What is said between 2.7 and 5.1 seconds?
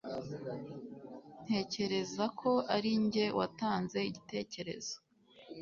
ari njye watanze igitekerezo